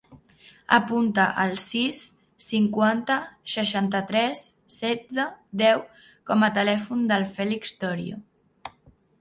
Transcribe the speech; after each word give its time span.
Apunta 0.75 1.25
el 1.41 1.51
sis, 1.63 1.99
cinquanta, 2.45 3.17
seixanta-tres, 3.57 4.41
setze, 4.79 5.27
deu 5.63 5.85
com 6.31 6.47
a 6.49 6.53
telèfon 6.57 7.05
del 7.13 7.29
Fèlix 7.37 7.77
Torio. 7.85 8.23